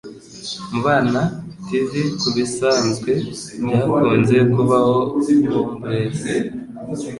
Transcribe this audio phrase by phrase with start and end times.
[0.71, 1.21] Mubana
[1.65, 1.91] Tv
[2.21, 3.11] Kubisanzwe
[3.63, 4.95] Byakunze kubaho
[5.53, 6.19] Wombles